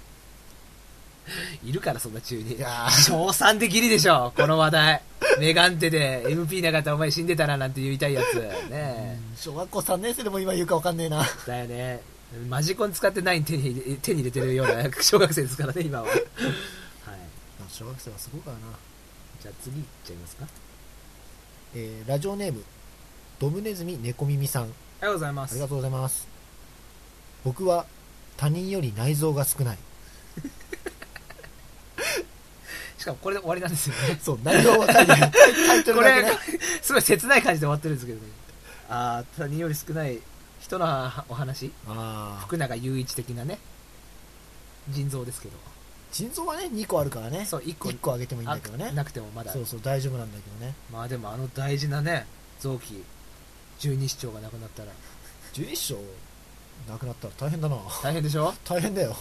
[1.65, 2.57] いるからそんな中に。
[2.57, 2.91] いやー。
[2.91, 5.03] 小3でギリでしょこの話題。
[5.39, 8.35] メガンテで MP なかったらお前死んでたななんて言いたいやつ。
[8.37, 9.19] ねえ。
[9.37, 11.27] 小学校3年生でも今言うか分かんねえな。
[11.47, 12.01] だよね。
[12.49, 16.07] マジコン使ってない手に手に入れてるような小学生ですからね今は。
[16.07, 16.21] はい。
[17.71, 18.63] 小学生はすごいからな。
[19.41, 20.47] じゃあ次いっちゃいますか
[21.79, 22.63] えーラジオネーム
[23.39, 24.63] ドムネズミ猫耳さん。
[24.63, 25.53] ありがとうございます。
[25.53, 26.27] ありがとうございます。
[27.45, 27.85] 僕は
[28.39, 29.77] 他人より内臓が少ない。
[32.97, 34.19] しかもこれで終わりなんですよね。
[34.25, 35.31] そう内容は書いてない。
[35.31, 36.61] タイトルこれだけね。
[36.81, 38.27] すごい切ない感じで終わってるんですけどね。
[38.89, 40.19] ああ他人より少ない
[40.61, 41.71] 人のお話。
[41.87, 43.59] ああ福永雄一的なね。
[44.89, 45.59] 腎臓ですけど
[46.13, 47.45] 腎臓はね2個あるからね。
[47.45, 47.89] そう1個。
[47.89, 49.53] 1個あげてもいいんだけどあねなくてもまだ。
[49.53, 50.75] そうそう大丈夫なんだけどね。
[50.91, 52.27] まあでもあの大事なね
[52.61, 53.03] 臓器。
[53.79, 54.93] 十二指腸がなくなったら。
[55.53, 55.97] 11章
[56.89, 57.77] なくなったら大変だな。
[58.03, 58.55] 大変でしょ？
[58.65, 59.17] 大変だよ。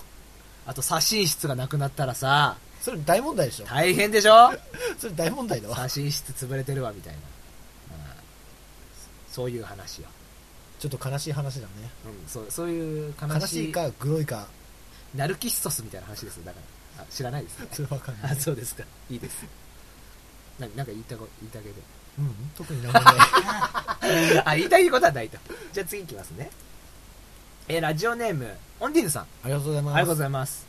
[0.65, 2.58] あと左心室がなくなったらさ。
[2.82, 3.65] それ大問題でしょ。
[3.65, 4.54] 大変でしょ？
[5.00, 5.76] それ大問題だわ。
[5.76, 7.26] 左心室潰れてるわみたいな、うん。
[9.32, 10.08] そういう話よ、
[10.80, 11.67] ちょっと悲しい話だね。
[12.06, 13.34] うん、そうそういう悲しい。
[13.41, 14.48] 悲しいかグロいか。
[15.15, 16.65] ナルキッソスみたいな話ですよだから
[16.98, 18.32] あ知らないですね それわかんない。
[18.32, 18.84] あそうですか。
[19.10, 19.46] いいです。
[20.60, 21.76] ななんか言いたこ言いたげで
[22.18, 23.16] うん特になんもない。
[24.46, 25.38] あ言いたいことはないと。
[25.74, 26.50] じゃあ次いきますね。
[27.68, 29.24] えーラジオネームオンディーヌさん。
[29.24, 29.96] ありがとうございます。
[29.96, 30.66] ありがとうございます。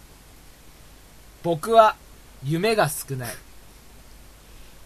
[1.43, 1.97] 僕は
[2.45, 3.35] 夢が少ない。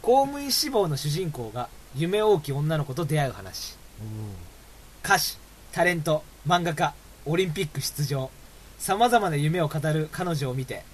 [0.02, 3.76] 公務員志望の主人公が夢大きい女の子と出会う話。
[5.04, 5.24] 歌手
[5.72, 6.94] タレント漫画家
[7.26, 8.30] オリンピック出場。
[8.78, 10.84] さまざまな夢を語る彼女を見て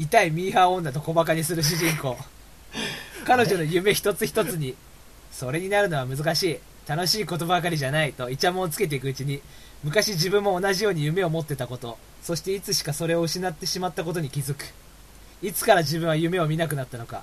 [0.00, 2.16] 痛いミーハー女と小バカにする主人公。
[3.26, 4.74] 彼女の夢一つ一つに
[5.30, 6.58] それになるのは難しい。
[6.88, 9.40] 楽しいことばかりじゃないとイチャモンをつけていくうちに
[9.84, 14.64] 昔自分も同じように夢を持ってたことそしていつしかそれを失ってしまったことに気づく。
[15.42, 17.22] いつから自分は夢を見なくなったのか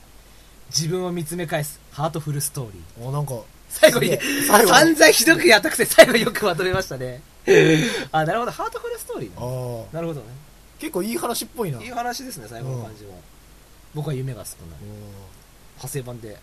[0.69, 3.05] 自分を見つめ返すハートフルストーリー。
[3.05, 3.33] おなんか
[3.69, 7.21] 最後に散々ひどくやったくせ最後よくまとめましたね。
[8.11, 9.93] あなるほどハートフルストーリー。
[9.93, 10.46] なるほどね
[10.79, 11.81] 結構いい話っぽいな。
[11.81, 13.11] いい話ですね最後の感じは、
[13.95, 14.79] 僕は夢が少ない。
[14.81, 14.85] お
[15.77, 16.37] 派生版で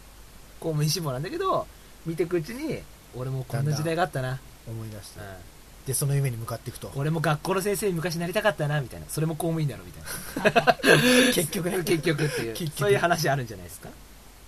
[0.60, 1.66] 公務員志望なんだけど
[2.06, 2.80] 見ていくうちに
[3.16, 5.26] 俺もこんな時代があったな、ー思い出したうん、
[5.86, 6.90] でその夢に向かっていくと。
[6.96, 9.06] 俺も学校の先生に昔なりたかったなみたいな。
[9.08, 10.78] それも公務員だろみたいな。
[11.32, 11.84] 結局ね。
[11.84, 12.54] 結局っていう。
[12.54, 12.78] 結局。
[12.78, 13.88] そういう話あるんじゃないですか。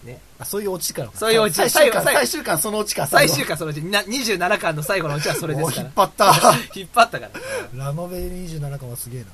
[0.05, 0.21] ね。
[0.39, 1.57] あそういうオチからそういうオチ。
[1.57, 5.83] 最終巻最終巻そのオチか最終回そのうちな27巻の最後のうちはそれですから。
[5.83, 6.35] お引っ張った。
[6.75, 7.31] 引っ張ったから。
[7.75, 9.27] ラノベ27巻はすげえな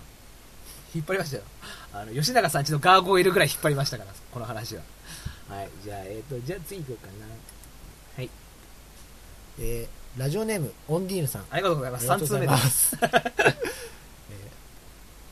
[0.95, 1.43] 引っ張りましたよ。
[1.95, 4.83] あの吉永さんちのガーゴイルぐらい引っ張りましたからこの話は。
[5.49, 7.27] はいじゃあえっ、とじゃあ次行こうかな。
[8.17, 8.31] はい。
[9.61, 11.45] えーラジオネームオンディーヌさん。
[11.51, 12.07] ありがとうございます。
[12.07, 12.87] 3ありがとうござい通目でます。
[12.89, 13.63] す、 えー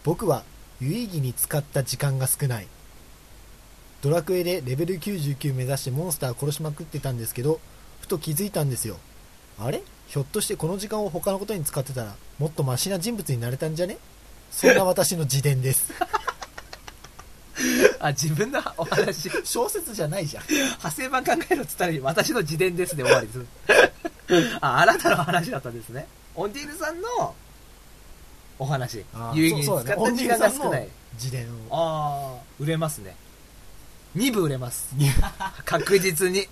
[0.04, 0.42] 僕は
[0.80, 2.66] 有意義に使った時間が少ない。
[4.00, 7.60] ドラクエでレベル99目指してモンスター殺しまくってたんですけど
[8.00, 8.96] ふと気づいたんですよ。
[9.58, 9.82] あれ？
[10.08, 13.98] ひょっとしてこの時間を他のことに使ってたらもっとマシな人物になれたんじゃね？
[14.50, 15.92] そんな私の自伝です。
[18.00, 19.30] あ自分のお話。
[19.44, 20.44] 小説じゃないじゃん。
[20.48, 23.44] 派生版考えろっつったら私の自伝ですで終わりです。
[24.60, 26.06] ああなたの話だったんですね。
[26.34, 27.34] オンディーヌさんの
[28.58, 29.04] お話。
[29.34, 32.36] 有意義に使った時間が少ない、自伝を。
[32.36, 33.16] ああ売れますね。
[34.16, 34.94] 2部売れます。
[35.64, 36.48] 確実に。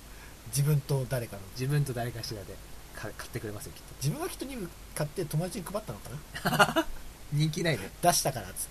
[0.48, 1.42] 自分と誰かの。
[1.52, 2.54] 自分と誰かしらで
[2.94, 3.94] か買ってくれますよきっと。
[4.02, 6.86] 自分がきっと2部買って友達に配ったのかな
[7.32, 8.68] 人気ないね出したからっつっ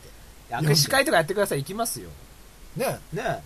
[0.49, 1.59] 握手会とかやってください。
[1.59, 2.09] 行きますよ。
[2.77, 2.99] てね。
[3.13, 3.23] ね。
[3.23, 3.41] え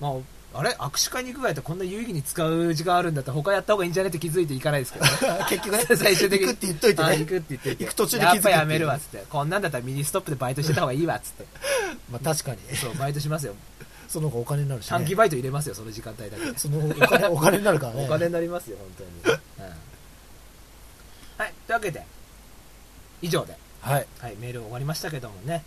[0.00, 0.70] まああれ？
[0.70, 5.10] 握手会に行くぐらいだこんな有意義に使う時間あるんだったら他やった方がいいんじゃねって気づいて行かないですけどね。
[5.48, 5.84] 結局ね。
[5.96, 6.46] 最終的に。
[6.48, 7.08] 行くって言っといてね。
[7.08, 7.84] あ行くって言ってて。
[7.84, 9.24] 行く途中で気づくやっぱやめるわっつって。
[9.28, 11.44] こんなんだったらミニストップでバイトしてた方がいいわっつって。
[12.10, 12.76] まあ確かに。
[12.76, 13.54] そうバイトしますよ。
[14.08, 16.58] その方がお金になるし、ね、短期バイト入れますよその時間帯だけ。
[16.58, 18.04] そのお金お金になるからね。
[18.04, 19.64] お金になりますよ本当に、うん、
[21.38, 21.52] はい。
[21.66, 22.04] というわけで
[23.22, 25.64] 以上で、はいはい、メール終わりましたけどもね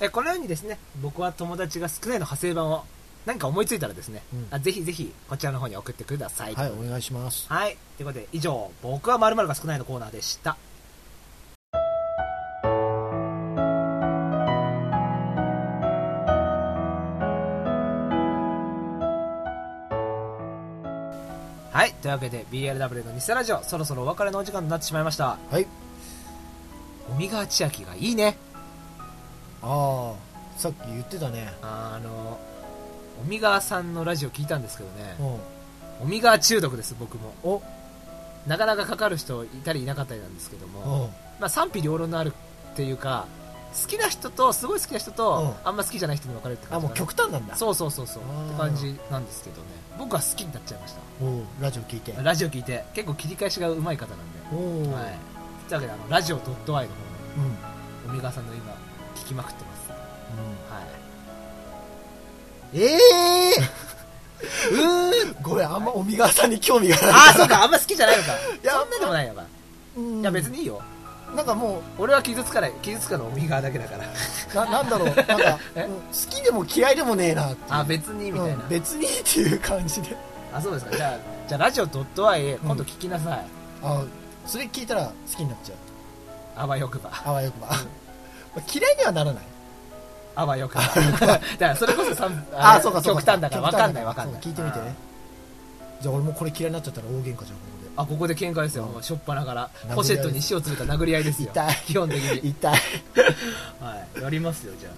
[0.00, 2.84] えこのようにですね僕は友達が少ないの派生版を
[3.26, 7.76] 何か思いついたらですね、うんあぜひぜひこちらの方に送ってくださいはいお願いしますはい。
[7.96, 10.56] ということで、以上、僕は〇〇が少ないのコーナーでした。
[21.72, 21.92] はい。
[22.00, 25.38] というわけで、BLW の偽ラジオ、そろそろお別れのお時間になってしまいました。
[25.50, 25.66] はい
[27.14, 28.36] 尾身川千秋がいいね。
[29.62, 31.52] ああさっき言ってたね。
[31.62, 32.38] あの、
[33.22, 35.16] 尾身川さんのラジオ聞いたんですけどね。
[35.18, 36.06] う、ん。
[36.06, 37.34] 尾身川中毒です、僕も。
[37.42, 37.62] お。
[38.46, 41.10] なかなかかかる人いたりいなかったりなんですけども、うん。
[41.40, 42.32] まあ、賛否両論のある
[42.72, 43.26] っていうか
[43.72, 47.54] 好きな人とすごい好きな人と、うあんま好きじゃない人に分かれるって感じあもう極端なんだ。
[47.54, 48.22] そうそうそうそう。
[48.22, 49.68] って感じなんですけどね。
[49.98, 52.12] 僕は好きになっちゃいましおうラジオ聞いて。
[52.12, 52.84] たラジオ聞いて。
[52.94, 55.29] 結構切り返しがうまい方なんで、はい
[55.70, 56.90] というわけであのラジオ .i の方うん、で
[58.08, 58.72] 尾身川さんの今
[59.14, 59.90] 聞きまくってます。
[59.90, 59.96] は
[62.74, 62.80] い。
[62.80, 62.98] ええ
[64.72, 65.30] うーん。
[65.30, 67.10] ー、ごめんあんま尾身川さんに興味がない。
[67.10, 68.32] ああそうかあんま好きじゃないのか。
[68.32, 69.42] いやそんなでもないのか、
[69.96, 70.20] うん。
[70.20, 70.82] いや別にいいよ。
[71.36, 74.06] なんかも俺は傷つかない傷つかの尾身川だけだから。
[74.06, 75.06] う ななんだろう。
[75.06, 75.24] なんか、
[75.78, 80.16] 好きでも嫌いでもねえなあ別にみたいな、うん別にっていう感じで。
[80.52, 80.96] あそうですか。
[80.96, 81.84] じゃあじゃあラジオ
[82.28, 83.46] .i 今度聞きなさい、
[83.84, 84.02] あ
[84.46, 85.78] それ聞いたら好きになっちゃう。
[86.56, 87.10] あわよくば。
[87.24, 89.44] あわよくば、まあ嫌いにはならない。
[90.34, 90.82] あわよくば。
[90.82, 90.88] だ
[91.38, 93.20] からそれこそさん あれそうかそうか。
[93.22, 94.40] 極端だから分かんない分かんない。
[94.42, 94.94] 聞いてみてね。
[96.00, 97.44] じゃあ俺もこれ嫌いになっちゃったら大喧嘩じゃんこ
[97.96, 99.70] あここで喧嘩ですよ、もうしょっぱなから。
[99.94, 101.50] ポシェットに塩詰めた殴り合いですよ。
[101.52, 101.76] 痛い。
[101.86, 102.72] 基本的こでに、痛い。
[103.80, 104.92] はい、やりますよじゃあ。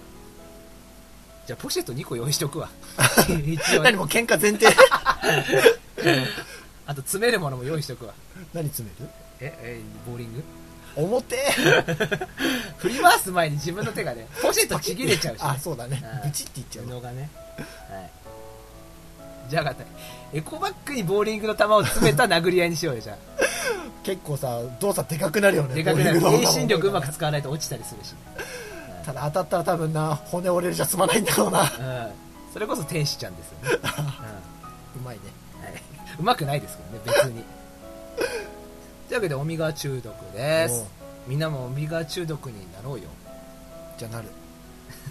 [1.47, 2.69] じゃあポシェット2個用意しとくわ。
[3.45, 3.83] 一応。
[3.83, 4.69] 何もう喧嘩前提。
[6.87, 8.15] あと詰めるものも用意しとくわ。
[8.53, 9.11] 何詰める？
[9.43, 10.43] ええボーリング？
[10.95, 11.37] 表
[12.77, 16.03] 振り回す前に自分の手がねポシェットちぎれちゃうし、ね、あそうだね。
[16.23, 16.31] うん。
[16.31, 17.31] ブチっていっちゃう布がね。
[17.89, 18.11] はい。
[19.49, 20.37] じゃあ分かった。
[20.37, 23.17] エコバッグにボーリングの球を詰めた殴り合いにしようよじゃ
[24.05, 26.21] 結構さ動作でかくなるよねでかくなる。
[26.25, 28.15] 遠心力うまく使わないと落ちたりするし、
[29.05, 31.63] ただ当たったら多分な骨折れるじゃ済まないんだろうな。
[31.63, 31.69] うん、
[32.53, 33.79] それこそ天使ちゃんですよね、
[34.97, 35.23] うまいね。
[35.57, 35.83] うんはい、
[36.19, 37.45] うまくないですけどね別に
[39.13, 40.87] というわけでオミガ中毒です。
[41.27, 43.05] みんなもオミガ中毒になろうよ。
[43.99, 44.29] じゃあなる。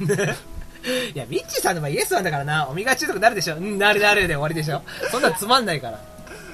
[1.13, 2.67] いやミッチーさんの場合イエスなんだからな。
[2.67, 3.57] オミガ中毒なるでしょ。
[3.57, 4.81] うんなるなるで終わりでしょ。
[5.11, 5.99] そんなんつまんないから。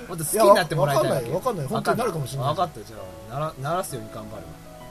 [0.10, 1.33] もっと好きになってもらいたいわわかんない。
[1.36, 1.67] わかんない。
[1.67, 2.49] 本当になるかもしれない。
[2.49, 2.79] 分かった。
[2.81, 2.97] じゃ
[3.31, 4.43] あならならすように頑張る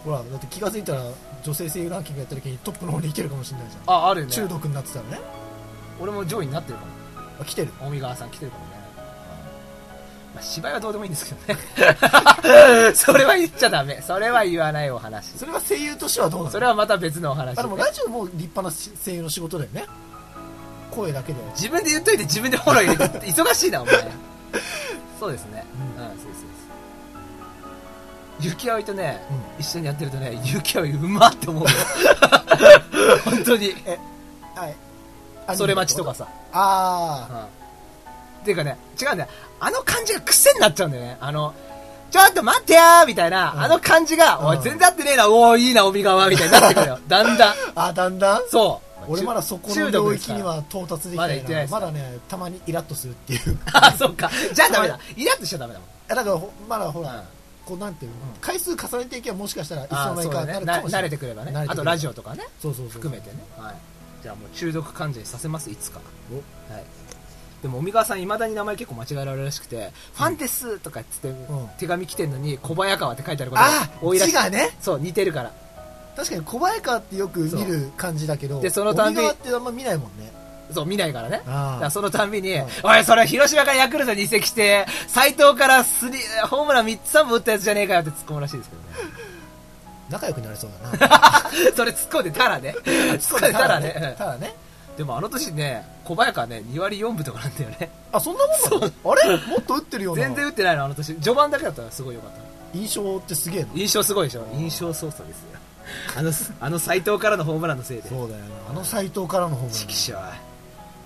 [0.02, 1.02] ほらだって気が付いたら
[1.42, 3.94] 女性声優ランキングやった時にトップの方に行けるかもしれないじゃん。
[3.94, 4.32] わああるね。
[4.32, 5.20] 中毒になってたらね。
[6.00, 6.90] 俺も上位になってるかも。
[7.42, 7.68] あ来てる。
[7.78, 8.64] 大見川さん来てるかも。
[8.64, 8.65] ね、
[10.36, 12.92] まあ、芝居はどうでもいいんですけどね。
[12.94, 14.02] それは言っちゃダメ。
[14.06, 15.30] それは言わないお話。
[15.38, 16.50] それは声優としてはどうなの？
[16.50, 19.86] それはまた別のお話、あでもラジオも立派な声優の仕事だよね。
[20.90, 21.38] 声だけで。
[21.54, 23.94] 自分で言っといて自分でフォロー入れて忙しいなお前。
[25.18, 25.64] そうですね。
[25.96, 26.34] ううんん、そうですそうで
[28.42, 28.48] す。
[28.48, 29.22] 雪葵とね、
[29.58, 31.68] う一緒にやってるとね雪葵うまって思うよ。
[33.24, 33.74] 本当に。
[34.54, 35.56] はい。
[35.56, 36.28] それ待ちとかさ。
[36.52, 37.65] あうん
[38.46, 39.30] っていうかね、違うんだよ。
[39.58, 41.16] あの感じが癖になっちゃうんだよね。
[41.20, 41.52] あの、
[42.12, 46.98] ちょっと待ってやーみたいな、うんあの感じが、おい、うん全然合ってねえな、おー、いいな、帯川みたいになってくるよ。
[47.08, 47.54] だんだん。
[47.74, 48.42] ああだんだん？
[48.48, 48.86] そう。
[49.08, 54.30] 俺まだそこの領域には到達できないなまだねたまにイラッとするっていうあ、そっか。
[54.52, 54.98] じゃあダメだ。
[55.16, 55.88] イラッとしちゃダメだもん。
[56.08, 57.22] だからほまだほら、うん
[57.66, 60.44] こうなんていうの、回数重ねていけばもしかしたらいつあの間にか。
[60.44, 63.38] ななるかもしれない慣れてくればねあとラジオとかね、そうそうそう含めてね。
[63.58, 63.74] はい。
[64.22, 65.98] じゃあもう中毒患者にさせます、いつか。
[66.32, 66.84] おはい。
[67.66, 71.34] でも、尾身川さん、いまだに名前結構間違えられるらしくて、ファンですとかっつって、ん
[71.78, 74.30] 手紙来てんのに、小早川って書いてあることがあ多いらしい。
[74.30, 75.52] 字がねそう、似てるから。
[76.14, 80.32] 確かに小早川ってよく見る感じだけどでそのたんびってあんま見ないもんね
[80.72, 81.42] そう、見ないからね。
[81.44, 88.88] らそのたんびに、うんおい、それ広島からヤクルトに移籍して、斎藤からスリーホームラン3つ3本打ったやつじゃねえかよって突っ込むらしいですけどね。
[90.08, 92.74] 仲良くなれそうだな それ突っ込んでたらね。
[92.84, 94.14] 突っ込んでたらね。
[94.16, 94.54] ただね
[94.96, 97.90] でもあの年ね、小早川ね、2割4分とかなんだよね。
[98.12, 99.12] あそんなもんなの？
[99.12, 99.36] あれ？
[99.48, 101.14] もっと打ってるような全然打ってないの、あの年。
[101.16, 102.78] 序盤だけだったらすごい良かった。
[102.78, 105.46] 印象ってすげえな印象すごいでしょ印象操作ですよ。
[106.16, 108.08] あの、 あの斎藤からのホームランのせいで。
[108.08, 110.20] そうだよなあの斎藤からのホームランチキショー。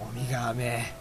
[0.01, 0.93] おみがめ。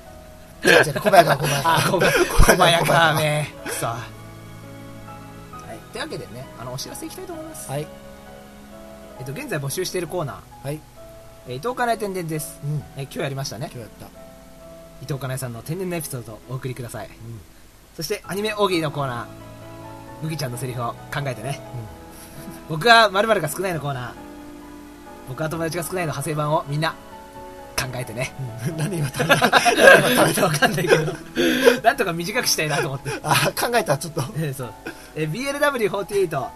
[0.63, 0.69] 小
[1.09, 3.47] 早川小早川あ、小小早川め。
[3.65, 3.85] くそ。
[3.87, 5.77] はい。
[5.91, 7.69] というわけでね、あの、お知らせいきたいと思います。
[7.69, 7.87] はい
[9.19, 10.98] えっと、現在募集しているコーナー、はいえー
[11.49, 12.59] 伊藤かなえ天然です。
[12.63, 13.75] うんえー今日やりましたね今。
[13.75, 14.05] 日やった
[15.01, 17.09] 伊藤かなえさんの天然なエピソードをお送りください。
[17.95, 19.25] そして、アニメ大喜利のコーナー、
[20.23, 21.59] 麦ちゃんのセリフを考えてね。
[22.69, 24.11] 僕は〇〇が少ないのコーナー、
[25.27, 26.91] 僕は友達が少ないの派生版をみんな
[27.77, 28.33] 考えてね。
[28.67, 29.37] うん何今食べた？
[30.19, 31.13] 食べてわかんないけど、
[31.83, 33.11] なんとか短くしたいなと思って。
[33.23, 34.73] あ考えたちょっとえーそう。
[35.15, 36.47] えー BLW48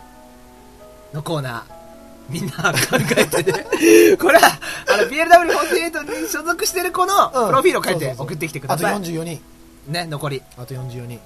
[1.13, 1.82] のコーナー、
[2.29, 2.71] みんな考
[3.17, 3.65] えてね。
[4.17, 8.95] これは、あの、BLW48 に所属してる子のプロフィールを書いて送ってきてくだあとさい。
[8.95, 9.41] 44人
[9.87, 10.41] ね、残り。
[10.57, 11.19] あと44人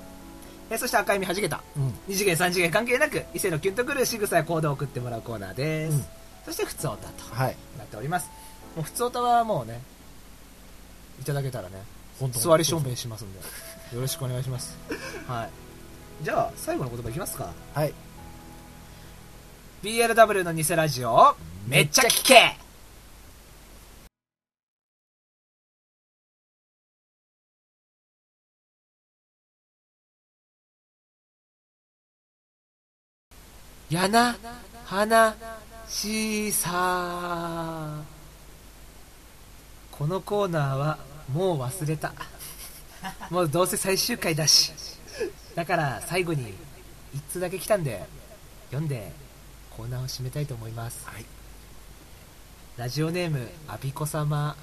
[0.70, 1.62] えーそして赤い実はじけた。
[1.78, 5.94] うん二次元三次元関係なく、異性のキュンとくる仕草や行動を送ってもらうコーナーです。
[5.94, 6.06] うん
[6.46, 8.30] そして、普通オタとはいなっております。
[8.76, 9.82] もう普通オタはもうね、
[11.22, 11.84] いただけたらね、
[12.32, 13.40] 座り証明しますんで、
[13.96, 14.76] よろしくお願いします。
[15.28, 15.50] はい。
[16.24, 17.52] じゃあ、最後の言葉いきますか。
[17.74, 17.94] はい
[19.88, 21.34] BLW の偽ラジオ
[21.66, 22.58] めっちゃ聞け
[33.90, 34.36] やな、
[34.84, 35.34] はな、
[35.88, 38.04] しさ
[39.90, 40.98] このコーナーは
[41.34, 42.12] もう忘れた。
[43.30, 44.74] もうどうせ最終回だし。
[45.56, 46.54] だから最後に
[47.16, 48.04] 一通だけ来たんで、
[48.70, 49.14] 読んで
[49.78, 51.26] コーナーを締めたいと思います、はい。
[52.78, 54.56] ラジオネームアビコ様。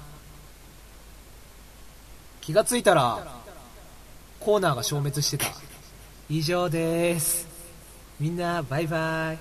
[2.41, 3.25] 気がついたら
[4.41, 5.45] コーナーが消滅してた。
[6.29, 7.47] 以上です。
[8.19, 9.39] みんなバイバイ。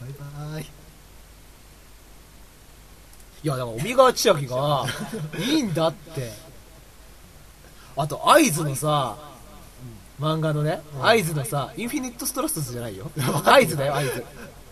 [0.00, 0.12] バイ
[0.54, 0.62] バイ。
[0.62, 0.66] い
[3.46, 4.86] やだから帯川千秋が
[5.38, 6.32] いいんだって。
[7.94, 9.18] あと合図のさ
[10.18, 13.10] 漫画のね合図のさインフィニットストラスじゃないよ。
[13.44, 14.24] 合図だよ合図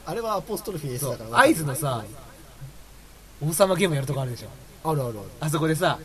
[0.04, 2.04] あれはアポストロフィー S だから合図のさ
[3.44, 4.48] 王様ゲームやるとこあるでしょ。
[4.88, 5.18] あるあるある。
[5.40, 5.98] あそこでさ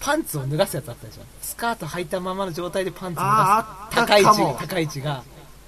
[0.00, 1.22] パンツを脱がすやつあったでしょ。
[1.40, 3.96] スカート履いたままの状態でパンツ脱がす。
[3.96, 5.22] 高い位置高い位置が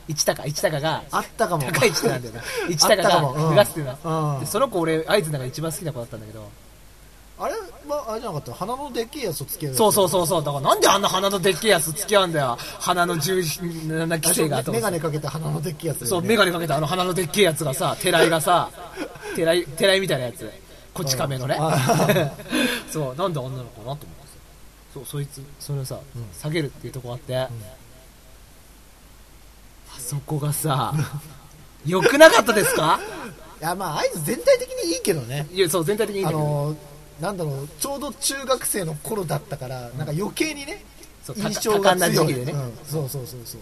[0.09, 1.63] 1高1高があったかも。
[1.65, 2.41] 高い位置なんだよな。
[2.69, 4.47] 1高が脱がすっていうのは。
[4.47, 6.49] その子俺合図のが一番好きな子だったんだけど。
[7.39, 7.55] あれ
[7.95, 10.45] はあれじゃなかった鼻のでっけえやつと付き合うやつそうそうそうそう。
[10.45, 12.59] だからなんであんな鼻のでっけえやつ付き合うんだよ。
[12.80, 13.37] 鼻の重
[14.07, 18.70] な規制がとメガネかけて鼻のでっけえやつねそう、メガネかけたあの鼻のでっけえやつがさ、てらいがさ、
[19.34, 20.51] てらい、てらいみたいなやつ。
[20.95, 22.32] こち亀のねあ。
[22.91, 24.09] そう、なんで女の子かなと思ってさ。
[24.95, 25.99] そう、そいつ、それをさ、
[26.41, 27.49] 下げるっていうとこあって、あ
[29.99, 30.93] そこがさ、
[31.84, 32.99] 良くなかったですか？
[33.61, 36.39] いやまああいつ全体的にいいけどねいや、そう、全体的にいいけど。
[36.39, 36.76] の
[37.21, 40.85] なんだろうちょうど中学生の頃だったからなんか余計にね
[41.35, 42.35] 印象が強い。
[42.35, 42.53] ね。
[42.53, 43.61] うん、そうそうそうそう